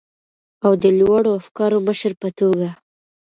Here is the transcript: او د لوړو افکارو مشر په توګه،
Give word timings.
او 0.65 0.71
د 0.83 0.85
لوړو 0.99 1.29
افکارو 1.39 1.77
مشر 1.87 2.11
په 2.21 2.29
توګه، 2.39 2.67